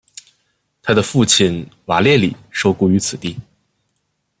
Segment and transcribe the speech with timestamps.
[0.81, 3.37] 他的父亲瓦列里受雇于此地。